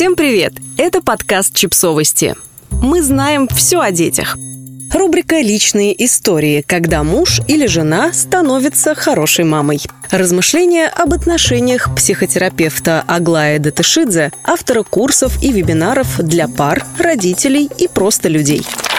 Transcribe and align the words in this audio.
Всем 0.00 0.16
привет! 0.16 0.54
Это 0.78 1.02
подкаст 1.02 1.54
«Чипсовости». 1.54 2.34
Мы 2.70 3.02
знаем 3.02 3.46
все 3.48 3.80
о 3.80 3.90
детях. 3.90 4.38
Рубрика 4.94 5.40
«Личные 5.40 5.92
истории», 6.06 6.64
когда 6.66 7.02
муж 7.04 7.42
или 7.48 7.66
жена 7.66 8.10
становится 8.14 8.94
хорошей 8.94 9.44
мамой. 9.44 9.78
Размышления 10.10 10.86
об 10.86 11.12
отношениях 11.12 11.94
психотерапевта 11.94 13.04
Аглая 13.06 13.58
Датышидзе, 13.58 14.32
автора 14.42 14.84
курсов 14.84 15.36
и 15.42 15.52
вебинаров 15.52 16.18
для 16.20 16.48
пар, 16.48 16.82
родителей 16.98 17.68
и 17.76 17.86
просто 17.86 18.30
людей– 18.30 18.62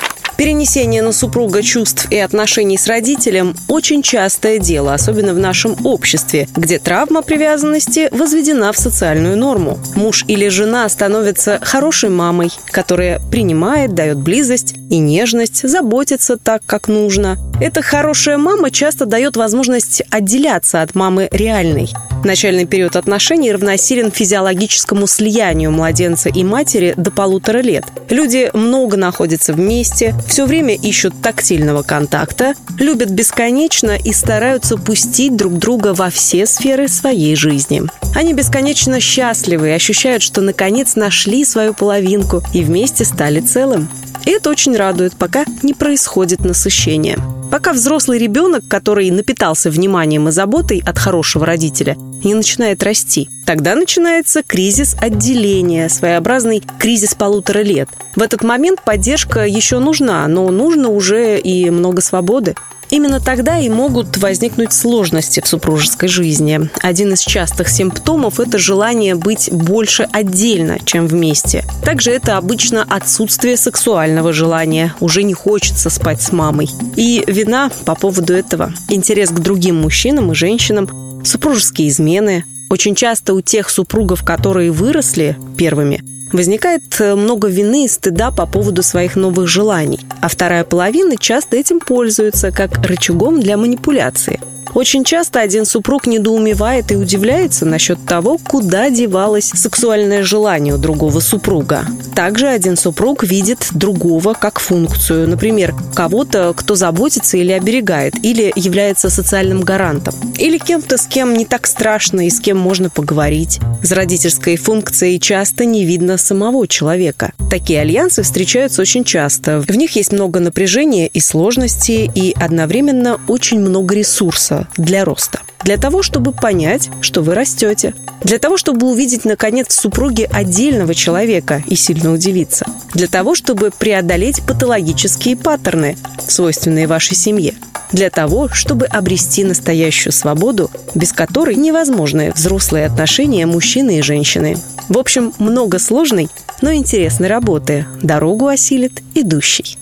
Перенесение 0.41 1.03
на 1.03 1.11
супруга 1.11 1.61
чувств 1.61 2.07
и 2.09 2.17
отношений 2.17 2.75
с 2.75 2.87
родителем– 2.87 3.55
очень 3.67 4.01
частое 4.01 4.57
дело, 4.57 4.95
особенно 4.95 5.35
в 5.35 5.37
нашем 5.37 5.75
обществе, 5.85 6.47
где 6.57 6.79
травма 6.79 7.21
привязанности 7.21 8.09
возведена 8.11 8.73
в 8.73 8.77
социальную 8.79 9.37
норму. 9.37 9.77
Муж 9.95 10.25
или 10.27 10.47
жена 10.47 10.89
становятся 10.89 11.59
хорошей 11.61 12.09
мамой, 12.09 12.49
которая 12.71 13.19
принимает, 13.29 13.93
дает 13.93 14.17
близость 14.17 14.73
и 14.89 14.97
нежность, 14.97 15.61
заботится 15.69 16.37
так, 16.37 16.63
как 16.65 16.87
нужно. 16.87 17.37
Эта 17.61 17.83
хорошая 17.83 18.39
мама 18.39 18.71
часто 18.71 19.05
дает 19.05 19.37
возможность 19.37 20.01
отделяться 20.09 20.81
от 20.81 20.95
мамы 20.95 21.29
реальной. 21.31 21.89
Начальный 22.23 22.65
период 22.65 22.95
отношений 22.95 23.51
равносилен 23.51 24.11
физиологическому 24.11 25.05
слиянию 25.05 25.69
младенца 25.69 26.29
и 26.29 26.43
матери 26.43 26.95
до 26.97 27.11
полутора 27.11 27.59
лет. 27.59 27.85
Люди 28.09 28.49
много 28.55 28.97
находятся 28.97 29.53
вместе, 29.53 30.15
все 30.27 30.47
время 30.47 30.73
ищут 30.73 31.13
тактильного 31.21 31.83
контакта, 31.83 32.55
любят 32.79 33.11
бесконечно 33.11 33.95
и 33.95 34.11
стараются 34.11 34.77
пустить 34.77 35.37
друг 35.37 35.59
друга 35.59 35.93
во 35.93 36.09
все 36.09 36.47
сферы 36.47 36.87
своей 36.87 37.35
жизни. 37.35 37.83
Они 38.15 38.33
бесконечно 38.33 38.99
счастливы 38.99 39.67
и 39.67 39.73
ощущают, 39.73 40.23
что 40.23 40.41
наконец 40.41 40.95
нашли 40.95 41.45
свою 41.45 41.75
половинку 41.75 42.41
и 42.55 42.63
вместе 42.63 43.05
стали 43.05 43.39
целым. 43.39 43.87
И 44.25 44.31
это 44.31 44.49
очень 44.49 44.75
радует, 44.75 45.15
пока 45.15 45.45
не 45.61 45.75
происходит 45.75 46.39
насыщение. 46.39 47.19
Пока 47.51 47.73
взрослый 47.73 48.17
ребенок, 48.17 48.63
который 48.69 49.11
напитался 49.11 49.69
вниманием 49.69 50.29
и 50.29 50.31
заботой 50.31 50.81
от 50.85 50.97
хорошего 50.97 51.45
родителя, 51.45 51.97
не 52.23 52.33
начинает 52.33 52.81
расти. 52.81 53.29
Тогда 53.45 53.75
начинается 53.75 54.41
кризис 54.41 54.95
отделения, 54.97 55.89
своеобразный 55.89 56.63
кризис 56.79 57.13
полутора 57.13 57.59
лет. 57.59 57.89
В 58.15 58.21
этот 58.21 58.43
момент 58.43 58.81
поддержка 58.85 59.45
еще 59.45 59.79
нужна, 59.79 60.25
но 60.29 60.49
нужно 60.49 60.89
уже 60.89 61.39
и 61.39 61.69
много 61.69 62.01
свободы. 62.01 62.55
Именно 62.91 63.21
тогда 63.21 63.57
и 63.57 63.69
могут 63.69 64.17
возникнуть 64.17 64.73
сложности 64.73 65.41
в 65.41 65.47
супружеской 65.47 66.09
жизни. 66.09 66.69
Один 66.81 67.13
из 67.13 67.21
частых 67.21 67.69
симптомов– 67.69 68.39
это 68.41 68.57
желание 68.57 69.15
быть 69.15 69.49
больше 69.49 70.09
отдельно, 70.11 70.77
чем 70.83 71.07
вместе. 71.07 71.63
Также 71.85 72.11
это 72.11 72.35
обычно 72.35 72.83
отсутствие 72.83 73.55
сексуального 73.55 74.33
желания. 74.33 74.93
Уже 74.99 75.23
не 75.23 75.33
хочется 75.33 75.89
спать 75.89 76.21
с 76.21 76.33
мамой. 76.33 76.69
И 76.97 77.23
вина 77.43 77.71
по 77.85 77.95
поводу 77.95 78.33
этого. 78.33 78.73
Интерес 78.89 79.29
к 79.29 79.39
другим 79.39 79.81
мужчинам 79.81 80.31
и 80.31 80.35
женщинам, 80.35 81.21
супружеские 81.23 81.89
измены. 81.89 82.45
Очень 82.69 82.95
часто 82.95 83.33
у 83.33 83.41
тех 83.41 83.69
супругов, 83.69 84.23
которые 84.23 84.71
выросли 84.71 85.35
первыми, 85.57 86.03
возникает 86.31 86.83
э, 86.99 87.15
много 87.15 87.49
вины 87.49 87.85
и 87.85 87.87
стыда 87.89 88.31
по 88.31 88.45
поводу 88.45 88.81
своих 88.81 89.15
новых 89.15 89.47
желаний, 89.47 89.99
а 90.21 90.29
вторая 90.29 90.63
половина 90.63 91.17
часто 91.17 91.57
этим 91.57 91.79
пользуется 91.79 92.51
как 92.51 92.77
рычагом 92.85 93.41
для 93.41 93.57
манипуляции– 93.57 94.39
очень 94.73 95.03
часто 95.03 95.39
один 95.39 95.65
супруг 95.65 96.07
недоумевает 96.07 96.91
и 96.91 96.95
удивляется 96.95 97.65
насчет 97.65 98.03
того, 98.05 98.37
куда 98.37 98.89
девалось 98.89 99.51
сексуальное 99.53 100.23
желание 100.23 100.75
у 100.75 100.77
другого 100.77 101.19
супруга. 101.19 101.85
Также 102.15 102.47
один 102.47 102.77
супруг 102.77 103.23
видит 103.23 103.69
другого 103.71 104.33
как 104.33 104.59
функцию, 104.59 105.27
например, 105.27 105.73
кого-то, 105.93 106.53
кто 106.55 106.75
заботится 106.75 107.37
или 107.37 107.51
оберегает, 107.51 108.15
или 108.23 108.51
является 108.55 109.09
социальным 109.09 109.61
гарантом, 109.61 110.13
или 110.37 110.57
кем-то, 110.57 110.97
с 110.97 111.05
кем 111.05 111.33
не 111.33 111.45
так 111.45 111.67
страшно 111.67 112.25
и 112.27 112.29
с 112.29 112.39
кем 112.39 112.57
можно 112.57 112.89
поговорить. 112.89 113.59
За 113.83 113.95
родительской 113.95 114.57
функцией 114.57 115.19
часто 115.19 115.65
не 115.65 115.85
видно 115.85 116.17
самого 116.17 116.67
человека. 116.67 117.33
Такие 117.49 117.81
альянсы 117.81 118.21
встречаются 118.23 118.81
очень 118.81 119.03
часто. 119.03 119.59
В 119.59 119.75
них 119.75 119.95
есть 119.95 120.11
много 120.11 120.39
напряжения 120.39 121.07
и 121.07 121.19
сложностей, 121.19 122.09
и 122.13 122.33
одновременно 122.39 123.19
очень 123.27 123.59
много 123.59 123.95
ресурса 123.95 124.67
для 124.77 125.03
роста. 125.03 125.41
Для 125.63 125.77
того, 125.77 126.01
чтобы 126.01 126.31
понять, 126.31 126.89
что 127.01 127.21
вы 127.21 127.35
растете. 127.35 127.93
Для 128.23 128.39
того, 128.39 128.57
чтобы 128.57 128.87
увидеть, 128.87 129.25
наконец, 129.25 129.67
в 129.67 129.79
супруге 129.79 130.25
отдельного 130.31 130.95
человека 130.95 131.63
и 131.67 131.75
сильно 131.75 132.13
удивиться. 132.13 132.65
Для 132.93 133.07
того, 133.07 133.35
чтобы 133.35 133.71
преодолеть 133.71 134.41
патологические 134.43 135.37
паттерны, 135.37 135.97
свойственные 136.27 136.87
вашей 136.87 137.15
семье. 137.15 137.53
Для 137.91 138.09
того, 138.09 138.49
чтобы 138.49 138.85
обрести 138.85 139.43
настоящую 139.43 140.13
свободу, 140.13 140.71
без 140.95 141.11
которой 141.11 141.55
невозможны 141.55 142.31
взрослые 142.33 142.85
отношения 142.85 143.45
мужчины 143.45 143.99
и 143.99 144.01
женщины. 144.01 144.57
В 144.89 144.97
общем, 144.97 145.33
много 145.39 145.79
сложной, 145.79 146.29
но 146.61 146.73
интересной 146.73 147.27
работы. 147.27 147.85
Дорогу 148.01 148.47
осилит 148.47 149.01
идущий. 149.13 149.77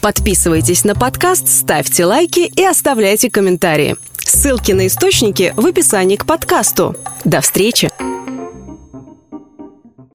Подписывайтесь 0.00 0.84
на 0.84 0.94
подкаст, 0.94 1.48
ставьте 1.48 2.04
лайки 2.04 2.40
и 2.40 2.64
оставляйте 2.64 3.28
комментарии. 3.28 3.96
Ссылки 4.18 4.72
на 4.72 4.86
источники 4.86 5.52
в 5.56 5.66
описании 5.66 6.16
к 6.16 6.26
подкасту. 6.26 6.96
До 7.24 7.40
встречи! 7.40 7.90